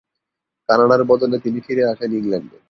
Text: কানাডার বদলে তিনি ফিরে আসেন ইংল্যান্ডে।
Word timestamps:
কানাডার 0.69 1.01
বদলে 1.03 1.37
তিনি 1.39 1.59
ফিরে 1.65 1.83
আসেন 1.91 2.11
ইংল্যান্ডে। 2.13 2.57